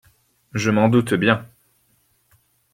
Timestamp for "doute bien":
0.89-1.47